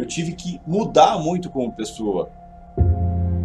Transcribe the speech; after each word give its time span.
Eu 0.00 0.06
tive 0.06 0.32
que 0.32 0.58
mudar 0.66 1.18
muito 1.18 1.50
como 1.50 1.70
pessoa. 1.72 2.30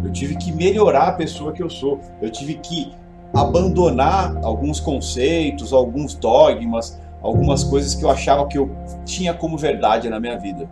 Eu 0.02 0.10
tive 0.10 0.36
que 0.36 0.50
melhorar 0.50 1.08
a 1.08 1.12
pessoa 1.12 1.52
que 1.52 1.62
eu 1.62 1.68
sou. 1.68 2.00
Eu 2.22 2.30
tive 2.30 2.54
que 2.54 2.94
abandonar 3.34 4.34
alguns 4.42 4.80
conceitos, 4.80 5.72
alguns 5.72 6.14
dogmas, 6.14 6.98
algumas 7.26 7.64
coisas 7.64 7.94
que 7.94 8.04
eu 8.04 8.10
achava 8.10 8.46
que 8.46 8.56
eu 8.56 8.70
tinha 9.04 9.34
como 9.34 9.58
verdade 9.58 10.08
na 10.08 10.20
minha 10.20 10.38
vida. 10.38 10.68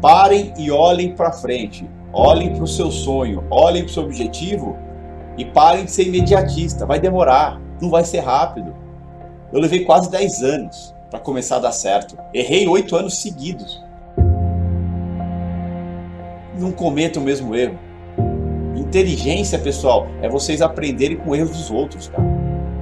Parem 0.00 0.52
e 0.56 0.70
olhem 0.70 1.14
para 1.14 1.30
frente. 1.30 1.88
Olhem 2.12 2.52
para 2.54 2.64
o 2.64 2.66
seu 2.66 2.90
sonho, 2.90 3.44
olhem 3.48 3.84
para 3.84 3.90
o 3.90 3.92
seu 3.92 4.02
objetivo 4.02 4.76
e 5.38 5.44
parem 5.44 5.84
de 5.84 5.92
ser 5.92 6.08
imediatista. 6.08 6.84
Vai 6.84 6.98
demorar, 6.98 7.60
não 7.80 7.88
vai 7.88 8.02
ser 8.02 8.18
rápido. 8.18 8.74
Eu 9.52 9.60
levei 9.60 9.84
quase 9.84 10.10
10 10.10 10.42
anos 10.42 10.94
para 11.08 11.20
começar 11.20 11.56
a 11.56 11.60
dar 11.60 11.72
certo. 11.72 12.18
Errei 12.34 12.66
8 12.66 12.96
anos 12.96 13.18
seguidos. 13.22 13.80
Não 16.58 16.72
cometa 16.72 17.20
o 17.20 17.22
mesmo 17.22 17.54
erro. 17.54 17.78
Inteligência, 18.90 19.56
pessoal, 19.56 20.08
é 20.20 20.28
vocês 20.28 20.60
aprenderem 20.60 21.16
com 21.16 21.32
erros 21.32 21.52
dos 21.52 21.70
outros, 21.70 22.08
cara. 22.08 22.24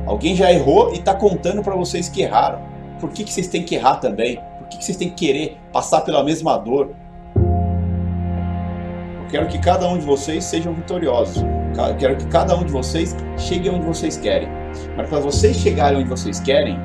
Alguém 0.07 0.35
já 0.35 0.51
errou 0.51 0.95
e 0.95 1.01
está 1.01 1.13
contando 1.15 1.63
para 1.63 1.77
vocês 1.77 2.09
que 2.09 2.23
erraram. 2.23 2.63
Por 2.99 3.11
que, 3.11 3.25
que 3.25 3.31
vocês 3.31 3.47
têm 3.47 3.63
que 3.63 3.75
errar 3.75 3.97
também? 3.97 4.41
Por 4.59 4.69
que, 4.69 4.79
que 4.79 4.85
vocês 4.87 4.97
têm 4.97 5.11
que 5.11 5.27
querer 5.27 5.59
passar 5.71 6.01
pela 6.01 6.25
mesma 6.25 6.57
dor? 6.57 6.95
Eu 7.37 9.29
quero 9.31 9.49
que 9.49 9.59
cada 9.59 9.87
um 9.87 9.99
de 9.99 10.07
vocês 10.07 10.45
sejam 10.45 10.73
vitoriosos. 10.73 11.43
Eu 11.77 11.97
quero 11.99 12.17
que 12.17 12.27
cada 12.29 12.57
um 12.57 12.65
de 12.65 12.73
vocês 12.73 13.15
chegue 13.37 13.69
onde 13.69 13.85
vocês 13.85 14.17
querem. 14.17 14.49
Mas 14.97 15.11
para 15.11 15.21
vocês 15.21 15.59
chegarem 15.59 15.99
onde 15.99 16.09
vocês 16.09 16.41
querem, 16.41 16.79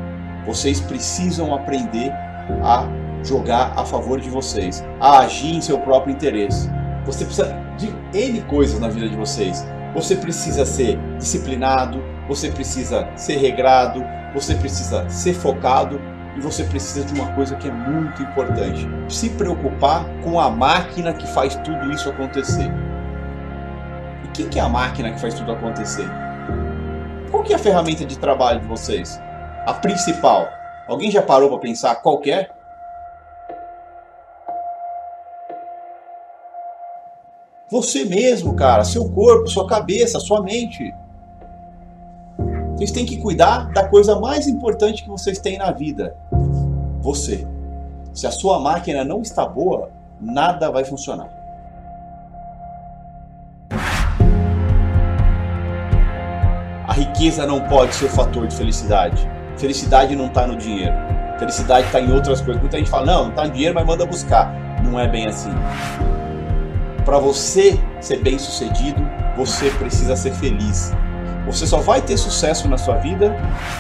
vocês 0.46 0.82
precisam 0.82 1.56
aprender 1.56 2.12
a 2.62 2.86
jogar 3.24 3.72
a 3.78 3.86
favor 3.86 4.20
de 4.20 4.30
vocês, 4.30 4.84
a 5.00 5.20
agir 5.20 5.56
em 5.56 5.62
seu 5.62 5.80
próprio 5.80 6.14
interesse. 6.14 6.70
Você 7.06 7.24
precisa 7.24 7.63
de 7.78 7.94
N 8.14 8.42
coisas 8.44 8.80
na 8.80 8.88
vida 8.88 9.10
de 9.10 9.16
vocês. 9.16 9.66
Você 9.94 10.16
precisa 10.16 10.66
ser 10.66 10.98
disciplinado, 11.18 12.04
você 12.28 12.50
precisa 12.50 13.08
ser 13.16 13.38
regrado, 13.38 14.04
você 14.34 14.56
precisa 14.56 15.08
ser 15.10 15.34
focado 15.34 16.02
e 16.36 16.42
você 16.42 16.64
precisa 16.64 17.06
de 17.06 17.14
uma 17.14 17.32
coisa 17.34 17.56
que 17.56 17.68
é 17.68 17.72
muito 17.72 18.22
importante: 18.24 18.88
se 19.08 19.30
preocupar 19.32 20.06
com 20.24 20.40
a 20.40 20.50
máquina 20.50 21.14
que 21.14 21.28
faz 21.28 21.56
tudo 21.58 21.92
isso 21.92 22.10
acontecer. 22.10 22.72
E 24.24 24.42
o 24.42 24.50
que 24.50 24.60
é 24.60 24.62
a 24.62 24.70
máquina 24.70 25.12
que 25.12 25.20
faz 25.20 25.34
tudo 25.34 25.52
acontecer? 25.52 26.08
Qual 27.30 27.44
que 27.44 27.54
é 27.54 27.56
a 27.56 27.60
ferramenta 27.60 28.06
de 28.06 28.18
trabalho 28.18 28.60
de 28.62 28.68
vocês? 28.68 29.22
A 29.66 29.74
principal. 29.74 30.48
Alguém 30.88 31.12
já 31.12 31.22
parou 31.22 31.50
para 31.50 31.60
pensar 31.60 31.96
qual 31.96 32.22
é? 32.26 32.50
Você 37.74 38.06
mesmo, 38.06 38.54
cara, 38.54 38.84
seu 38.84 39.10
corpo, 39.10 39.50
sua 39.50 39.66
cabeça, 39.66 40.20
sua 40.20 40.44
mente. 40.44 40.94
Vocês 42.76 42.92
têm 42.92 43.04
que 43.04 43.18
cuidar 43.18 43.72
da 43.72 43.88
coisa 43.88 44.20
mais 44.20 44.48
importante 44.48 45.02
que 45.02 45.10
vocês 45.10 45.40
têm 45.40 45.58
na 45.58 45.72
vida: 45.72 46.16
você. 47.02 47.48
Se 48.14 48.28
a 48.28 48.32
sua 48.32 48.60
máquina 48.60 49.04
não 49.04 49.24
está 49.24 49.44
boa, 49.48 49.90
nada 50.22 50.70
vai 50.70 50.86
funcionar. 50.86 51.28
A 56.88 56.94
riqueza 56.94 57.48
não 57.48 57.60
pode 57.62 57.96
ser 57.96 58.06
o 58.06 58.10
fator 58.10 58.46
de 58.46 58.56
felicidade. 58.56 59.28
Felicidade 59.58 60.16
não 60.16 60.28
está 60.28 60.46
no 60.46 60.56
dinheiro. 60.58 60.94
Felicidade 61.40 61.88
está 61.88 62.00
em 62.00 62.14
outras 62.14 62.40
coisas. 62.40 62.62
Muita 62.62 62.78
gente 62.78 62.92
fala, 62.92 63.08
não, 63.08 63.24
não 63.24 63.30
está 63.32 63.46
no 63.46 63.52
dinheiro, 63.52 63.74
mas 63.74 63.84
manda 63.84 64.06
buscar. 64.06 64.54
Não 64.84 65.00
é 65.00 65.08
bem 65.08 65.26
assim. 65.26 65.50
Para 67.06 67.20
você 67.20 67.80
ser 68.00 68.18
bem 68.18 68.40
sucedido, 68.40 69.02
você 69.36 69.70
precisa 69.72 70.16
ser 70.16 70.34
feliz. 70.34 70.94
Você 71.46 71.68
só 71.68 71.80
vai 71.80 72.02
ter 72.02 72.18
sucesso 72.18 72.68
na 72.70 72.78
sua 72.78 72.96
vida 72.96 73.36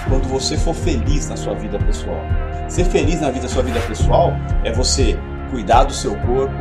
quando 0.09 0.27
você 0.27 0.57
for 0.57 0.73
feliz 0.73 1.29
na 1.29 1.37
sua 1.37 1.55
vida 1.55 1.79
pessoal. 1.79 2.19
Ser 2.67 2.83
feliz 2.85 3.21
na 3.21 3.31
vida, 3.31 3.47
sua 3.47 3.63
vida 3.63 3.79
pessoal 3.81 4.33
é 4.63 4.71
você 4.71 5.17
cuidar 5.49 5.85
do 5.85 5.93
seu 5.93 6.15
corpo, 6.17 6.57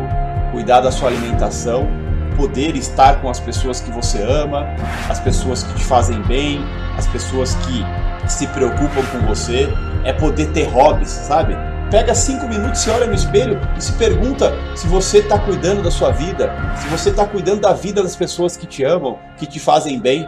cuidar 0.52 0.80
da 0.80 0.92
sua 0.92 1.08
alimentação, 1.08 1.88
poder 2.36 2.76
estar 2.76 3.20
com 3.20 3.28
as 3.28 3.40
pessoas 3.40 3.80
que 3.80 3.90
você 3.90 4.22
ama, 4.22 4.66
as 5.08 5.18
pessoas 5.18 5.64
que 5.64 5.74
te 5.74 5.84
fazem 5.84 6.22
bem, 6.22 6.60
as 6.96 7.06
pessoas 7.08 7.54
que 7.56 7.84
se 8.28 8.46
preocupam 8.48 9.02
com 9.10 9.26
você, 9.26 9.68
é 10.04 10.12
poder 10.12 10.50
ter 10.52 10.68
hobbies, 10.68 11.08
sabe? 11.08 11.56
Pega 11.92 12.14
cinco 12.14 12.48
minutos, 12.48 12.80
se 12.80 12.88
olha 12.88 13.06
no 13.06 13.12
espelho 13.12 13.60
e 13.76 13.82
se 13.82 13.92
pergunta 13.92 14.54
se 14.74 14.86
você 14.86 15.18
está 15.18 15.38
cuidando 15.38 15.82
da 15.82 15.90
sua 15.90 16.10
vida, 16.10 16.50
se 16.74 16.88
você 16.88 17.10
está 17.10 17.26
cuidando 17.26 17.60
da 17.60 17.74
vida 17.74 18.02
das 18.02 18.16
pessoas 18.16 18.56
que 18.56 18.66
te 18.66 18.82
amam, 18.82 19.18
que 19.36 19.44
te 19.44 19.60
fazem 19.60 20.00
bem. 20.00 20.26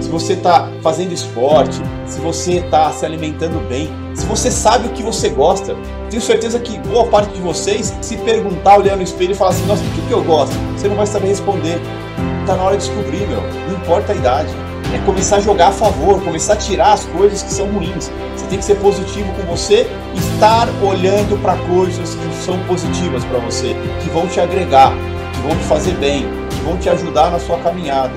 Se 0.00 0.08
você 0.08 0.32
está 0.32 0.70
fazendo 0.82 1.12
esporte, 1.12 1.78
se 2.06 2.18
você 2.18 2.60
está 2.60 2.90
se 2.92 3.04
alimentando 3.04 3.60
bem, 3.68 3.90
se 4.14 4.24
você 4.24 4.50
sabe 4.50 4.86
o 4.88 4.92
que 4.92 5.02
você 5.02 5.28
gosta, 5.28 5.76
tenho 6.08 6.22
certeza 6.22 6.58
que 6.58 6.78
boa 6.78 7.06
parte 7.08 7.34
de 7.34 7.42
vocês, 7.42 7.94
se 8.00 8.16
perguntar, 8.16 8.78
olhar 8.78 8.96
no 8.96 9.02
espelho 9.02 9.32
e 9.32 9.34
falar 9.34 9.50
assim: 9.50 9.66
Nossa, 9.66 9.82
o 9.82 9.90
que, 9.90 10.00
que 10.00 10.12
eu 10.12 10.24
gosto? 10.24 10.56
Você 10.78 10.88
não 10.88 10.96
vai 10.96 11.06
saber 11.06 11.28
responder. 11.28 11.78
Está 12.46 12.58
na 12.58 12.62
hora 12.62 12.76
de 12.76 12.86
descobrir, 12.86 13.26
meu. 13.26 13.42
Não 13.42 13.76
importa 13.76 14.12
a 14.12 14.14
idade. 14.14 14.54
É 14.94 15.04
começar 15.04 15.38
a 15.38 15.40
jogar 15.40 15.66
a 15.66 15.72
favor, 15.72 16.22
começar 16.22 16.52
a 16.52 16.56
tirar 16.56 16.92
as 16.92 17.04
coisas 17.06 17.42
que 17.42 17.50
são 17.50 17.66
ruins. 17.72 18.08
Você 18.36 18.46
tem 18.46 18.56
que 18.56 18.64
ser 18.64 18.76
positivo 18.76 19.34
com 19.34 19.42
você, 19.48 19.84
estar 20.14 20.68
olhando 20.80 21.36
para 21.42 21.56
coisas 21.66 22.14
que 22.14 22.34
são 22.44 22.56
positivas 22.66 23.24
para 23.24 23.40
você, 23.40 23.74
que 24.00 24.08
vão 24.10 24.28
te 24.28 24.38
agregar, 24.38 24.92
que 25.32 25.40
vão 25.40 25.58
te 25.58 25.64
fazer 25.64 25.96
bem, 25.96 26.24
que 26.48 26.60
vão 26.64 26.78
te 26.78 26.88
ajudar 26.88 27.32
na 27.32 27.40
sua 27.40 27.58
caminhada. 27.58 28.14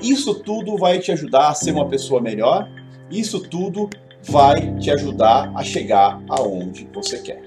Isso 0.00 0.36
tudo 0.36 0.78
vai 0.78 1.00
te 1.00 1.12
ajudar 1.12 1.48
a 1.48 1.54
ser 1.54 1.72
uma 1.72 1.84
pessoa 1.84 2.18
melhor. 2.18 2.66
Isso 3.10 3.40
tudo 3.40 3.90
vai 4.22 4.74
te 4.76 4.90
ajudar 4.90 5.52
a 5.54 5.62
chegar 5.62 6.18
aonde 6.30 6.88
você 6.94 7.18
quer. 7.18 7.45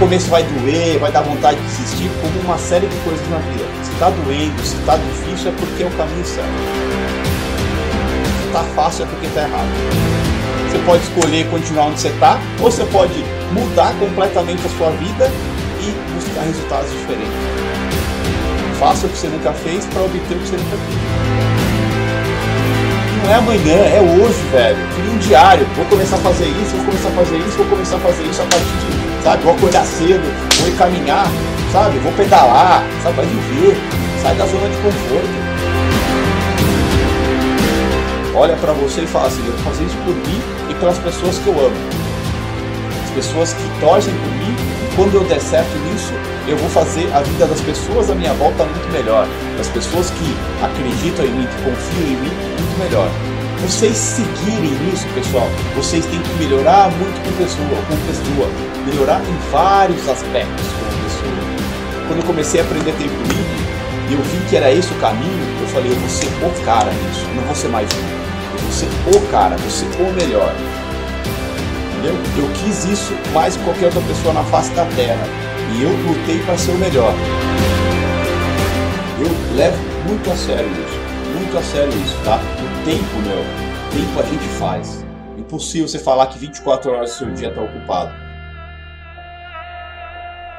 Começo 0.00 0.30
vai 0.30 0.42
doer, 0.42 0.98
vai 0.98 1.12
dar 1.12 1.20
vontade 1.20 1.60
de 1.60 1.66
desistir, 1.66 2.10
como 2.22 2.40
uma 2.40 2.56
série 2.56 2.86
de 2.86 2.96
coisas 3.04 3.28
na 3.28 3.36
vida. 3.36 3.66
Se 3.84 3.92
está 3.92 4.08
doendo, 4.08 4.62
se 4.64 4.74
está 4.76 4.96
difícil, 4.96 5.50
é 5.50 5.54
porque 5.60 5.82
é 5.82 5.86
o 5.86 5.90
caminho 5.90 6.24
certo. 6.24 6.48
Se 8.40 8.46
está 8.46 8.62
fácil, 8.74 9.04
é 9.04 9.08
porque 9.08 9.26
está 9.26 9.42
errado. 9.42 9.68
Você 10.70 10.78
pode 10.86 11.02
escolher 11.02 11.50
continuar 11.50 11.84
onde 11.88 12.00
você 12.00 12.08
está, 12.08 12.38
ou 12.60 12.70
você 12.70 12.82
pode 12.86 13.22
mudar 13.52 13.92
completamente 13.98 14.64
a 14.64 14.70
sua 14.70 14.88
vida 14.92 15.30
e 15.82 16.14
buscar 16.14 16.44
resultados 16.44 16.90
diferentes. 16.92 17.36
Faça 18.78 19.06
o 19.06 19.10
que 19.10 19.18
você 19.18 19.28
nunca 19.28 19.52
fez 19.52 19.84
para 19.84 20.00
obter 20.00 20.34
o 20.34 20.40
que 20.40 20.48
você 20.48 20.56
nunca 20.56 20.76
fez. 20.78 20.98
Não 23.22 23.30
é 23.30 23.34
amanhã, 23.34 23.76
é 23.76 24.00
hoje, 24.00 24.40
velho. 24.50 24.78
Cria 24.94 25.12
um 25.12 25.18
diário. 25.18 25.66
Vou 25.76 25.84
começar 25.84 26.16
a 26.16 26.20
fazer 26.20 26.46
isso, 26.46 26.74
vou 26.76 26.86
começar 26.86 27.08
a 27.10 27.12
fazer 27.12 27.36
isso, 27.36 27.56
vou 27.58 27.66
começar 27.66 27.96
a 27.96 28.00
fazer 28.00 28.22
isso 28.22 28.40
a 28.40 28.46
partir 28.46 28.64
de, 28.64 29.09
sabe? 29.22 29.42
Vou 29.42 29.54
acordar 29.54 29.84
cedo, 29.84 30.22
vou 30.60 30.76
caminhar, 30.76 31.26
sabe? 31.72 31.98
Vou 31.98 32.12
pedalar, 32.12 32.82
sabe? 33.02 33.16
Vai 33.16 33.26
viver. 33.26 33.76
Sai 34.22 34.34
da 34.34 34.46
zona 34.46 34.68
de 34.68 34.76
conforto. 34.76 35.50
Olha 38.34 38.56
para 38.56 38.72
você 38.72 39.02
e 39.02 39.06
fala 39.06 39.28
assim: 39.28 39.44
eu 39.46 39.52
vou 39.52 39.72
fazer 39.72 39.84
isso 39.84 39.96
por 40.04 40.14
mim 40.14 40.40
e 40.70 40.74
pelas 40.74 40.98
pessoas 40.98 41.38
que 41.38 41.46
eu 41.46 41.66
amo. 41.66 41.76
As 43.04 43.10
pessoas 43.10 43.52
que 43.54 43.80
torcem 43.80 44.14
por 44.14 44.32
mim 44.32 44.54
e 44.54 44.96
quando 44.96 45.14
eu 45.14 45.24
der 45.24 45.40
certo 45.40 45.76
nisso, 45.90 46.12
eu 46.46 46.56
vou 46.56 46.68
fazer 46.68 47.12
a 47.14 47.20
vida 47.20 47.46
das 47.46 47.60
pessoas 47.60 48.10
à 48.10 48.14
minha 48.14 48.32
volta 48.34 48.64
muito 48.64 48.92
melhor. 48.92 49.26
Das 49.56 49.68
pessoas 49.68 50.10
que 50.10 50.36
acreditam 50.62 51.24
em 51.24 51.30
mim, 51.30 51.46
que 51.46 51.62
confiam 51.62 52.08
em 52.08 52.16
mim, 52.16 52.32
muito 52.58 52.78
melhor. 52.78 53.08
Vocês 53.62 53.94
seguirem 53.94 54.70
nisso, 54.84 55.06
pessoal, 55.14 55.46
vocês 55.76 56.06
têm 56.06 56.18
que 56.20 56.34
melhorar 56.42 56.90
muito 56.92 57.20
com 57.22 57.32
pessoa, 57.36 57.68
com 57.88 57.96
pessoa, 58.06 58.48
melhorar 58.86 59.20
em 59.20 59.50
vários 59.52 60.08
aspectos 60.08 60.66
com 60.66 61.04
pessoa. 61.04 62.06
Quando 62.08 62.20
eu 62.20 62.24
comecei 62.24 62.60
a 62.60 62.64
aprender 62.64 62.92
tempo 62.92 63.14
livre 63.22 63.60
e 64.08 64.14
eu 64.14 64.22
vi 64.22 64.48
que 64.48 64.56
era 64.56 64.72
esse 64.72 64.90
o 64.92 64.96
caminho, 64.96 65.60
eu 65.60 65.66
falei, 65.68 65.92
eu 65.92 65.96
vou 65.96 66.08
ser 66.08 66.26
o 66.26 66.64
cara 66.64 66.90
nisso, 66.90 67.26
não 67.36 67.42
vou 67.44 67.54
ser 67.54 67.68
mais 67.68 67.88
um. 67.92 68.20
Eu 68.52 68.58
vou 68.58 68.72
ser 68.72 68.88
o 69.18 69.30
cara, 69.30 69.56
vou 69.56 69.70
ser 69.70 69.86
o 70.00 70.12
melhor. 70.14 70.54
Entendeu? 71.92 72.16
Eu 72.38 72.50
quis 72.54 72.84
isso 72.86 73.12
mais 73.32 73.56
que 73.56 73.62
qualquer 73.64 73.86
outra 73.86 74.00
pessoa 74.00 74.32
na 74.32 74.44
face 74.44 74.70
da 74.72 74.86
terra. 74.96 75.22
E 75.72 75.82
eu 75.82 75.90
lutei 75.90 76.38
para 76.40 76.56
ser 76.56 76.70
o 76.70 76.78
melhor. 76.78 77.14
Eu 79.20 79.56
levo 79.56 79.78
muito 80.08 80.30
a 80.30 80.36
sério 80.36 80.66
isso. 80.66 80.99
Muito 81.34 81.56
a 81.56 81.62
sério 81.62 81.92
isso, 81.92 82.16
tá? 82.24 82.36
O 82.36 82.84
tempo, 82.84 83.16
meu, 83.22 83.38
o 83.38 83.90
tempo 83.90 84.20
a 84.20 84.22
gente 84.22 84.48
faz. 84.58 85.04
Impossível 85.36 85.88
você 85.88 85.98
falar 85.98 86.26
que 86.26 86.38
24 86.38 86.90
horas 86.90 87.10
do 87.10 87.16
seu 87.16 87.30
dia 87.32 87.48
está 87.48 87.60
ocupado. 87.60 88.12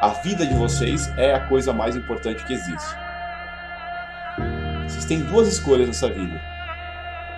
A 0.01 0.09
vida 0.23 0.45
de 0.45 0.53
vocês 0.55 1.11
é 1.17 1.33
a 1.33 1.41
coisa 1.41 1.71
mais 1.71 1.95
importante 1.95 2.43
que 2.45 2.53
existe. 2.53 2.95
Vocês 4.87 5.05
têm 5.05 5.19
duas 5.21 5.47
escolhas 5.47 5.87
nessa 5.87 6.09
vida: 6.09 6.41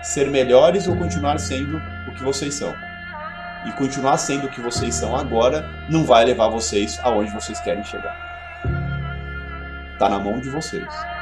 ser 0.02 0.30
melhores 0.30 0.88
ou 0.88 0.96
continuar 0.96 1.38
sendo 1.38 1.76
o 2.08 2.14
que 2.14 2.24
vocês 2.24 2.54
são. 2.54 2.74
E 3.66 3.72
continuar 3.72 4.16
sendo 4.18 4.46
o 4.46 4.50
que 4.50 4.60
vocês 4.60 4.94
são 4.94 5.16
agora 5.16 5.68
não 5.88 6.04
vai 6.04 6.24
levar 6.24 6.48
vocês 6.48 6.98
aonde 7.02 7.30
vocês 7.32 7.60
querem 7.60 7.82
chegar. 7.84 8.16
Tá 9.98 10.08
na 10.08 10.18
mão 10.18 10.38
de 10.40 10.50
vocês. 10.50 11.13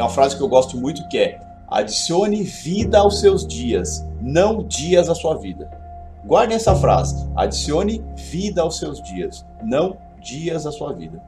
Tem 0.00 0.06
uma 0.06 0.14
frase 0.14 0.34
que 0.34 0.42
eu 0.42 0.48
gosto 0.48 0.78
muito 0.78 1.06
que 1.08 1.18
é: 1.18 1.38
adicione 1.68 2.42
vida 2.42 2.98
aos 2.98 3.20
seus 3.20 3.46
dias, 3.46 4.02
não 4.18 4.66
dias 4.66 5.10
à 5.10 5.14
sua 5.14 5.36
vida. 5.36 5.70
Guardem 6.24 6.56
essa 6.56 6.74
frase: 6.74 7.28
adicione 7.36 8.02
vida 8.16 8.62
aos 8.62 8.78
seus 8.78 9.02
dias, 9.02 9.44
não 9.62 9.98
dias 10.18 10.64
à 10.64 10.72
sua 10.72 10.94
vida. 10.94 11.22